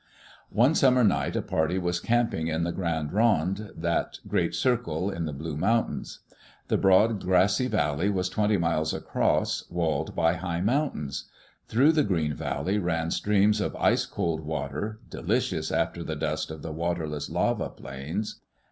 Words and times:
One 0.49 0.73
summer 0.73 1.03
night 1.03 1.35
a 1.35 1.43
party 1.43 1.77
was 1.77 1.99
camping 1.99 2.47
in 2.47 2.63
the 2.63 2.71
Grande 2.71 3.13
Ronde, 3.13 3.69
that 3.77 4.17
"Great 4.27 4.55
Circle," 4.55 5.11
in 5.11 5.25
the 5.25 5.31
Blue 5.31 5.55
Mountains. 5.55 6.21
The 6.69 6.77
broad, 6.77 7.21
grassy 7.21 7.67
valley 7.67 8.09
was 8.09 8.27
twenty 8.27 8.57
miles 8.57 8.95
across, 8.95 9.69
walled 9.69 10.15
by 10.15 10.33
high 10.37 10.61
mountains: 10.61 11.25
Through 11.67 11.91
the 11.91 12.03
green 12.03 12.33
valley 12.33 12.79
ran 12.79 13.11
streams 13.11 13.61
of 13.61 13.75
ice 13.75 14.07
cold 14.07 14.39
water, 14.41 14.99
delicious 15.07 15.71
after 15.71 16.03
the 16.03 16.15
dust 16.15 16.49
of 16.49 16.63
the 16.63 16.71
waterless 16.71 17.29
lava 17.29 17.69
plains. 17.69 18.41